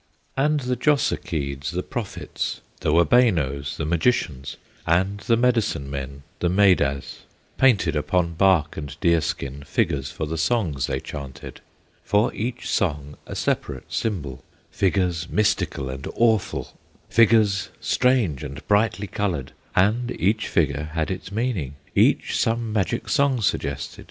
[0.35, 7.19] And the Jossakeeds, the Prophets, The Wabenos, the Magicians, And the Medicine men, the Medas,
[7.59, 11.61] Painted upon bark and deer skin Figures for the songs they chanted,
[12.03, 16.75] For each song a separate symbol, Figures mystical and awful,
[17.07, 23.39] Figures strange and brightly colored; And each figure had its meaning, Each some magic song
[23.43, 23.99] suggested.